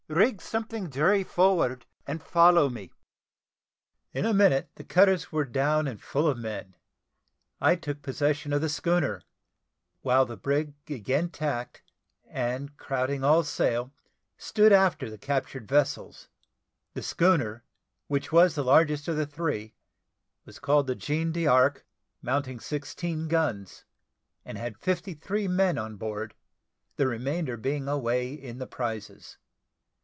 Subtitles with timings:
[0.09, 2.91] Rig something jury forward, and follow me."
[4.11, 6.75] In a minute the cutters were down and full of men.
[7.61, 9.21] I took possession of the schooner,
[10.01, 11.81] while the brig again tacked,
[12.27, 13.93] and crowding all sail
[14.37, 16.27] stood after the captured vessels.
[16.93, 17.63] The schooner,
[18.07, 19.75] which was the largest of the three,
[20.43, 21.85] was called the Jean d'Arc,
[22.21, 23.85] mounting sixteen guns,
[24.43, 26.33] and had fifty three men on board,
[26.97, 29.37] the remainder being away in the prizes.